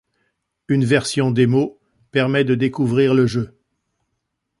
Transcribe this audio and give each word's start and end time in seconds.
Une 0.67 0.83
version 0.83 1.29
démo 1.29 1.79
permet 2.09 2.43
de 2.43 2.55
découvrir 2.55 3.13
le 3.13 3.27
jeu. 3.27 3.55